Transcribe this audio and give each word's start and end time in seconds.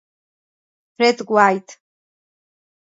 Fred 0.97 1.21
White 1.29 1.77